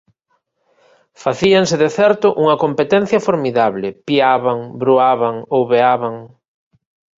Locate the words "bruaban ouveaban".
4.81-6.15